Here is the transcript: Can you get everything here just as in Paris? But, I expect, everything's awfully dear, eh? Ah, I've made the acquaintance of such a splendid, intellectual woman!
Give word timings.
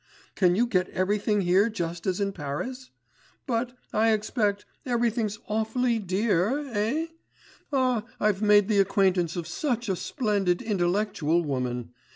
Can 0.33 0.55
you 0.55 0.65
get 0.65 0.89
everything 0.89 1.41
here 1.41 1.69
just 1.69 2.07
as 2.07 2.19
in 2.19 2.33
Paris? 2.33 2.89
But, 3.45 3.73
I 3.93 4.13
expect, 4.13 4.65
everything's 4.83 5.37
awfully 5.47 5.99
dear, 5.99 6.67
eh? 6.73 7.05
Ah, 7.71 8.03
I've 8.19 8.41
made 8.41 8.67
the 8.67 8.79
acquaintance 8.79 9.35
of 9.35 9.45
such 9.47 9.89
a 9.89 9.95
splendid, 9.95 10.59
intellectual 10.63 11.43
woman! 11.43 11.91